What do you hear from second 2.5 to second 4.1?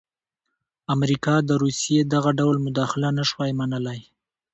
مداخله نه شوای منلای.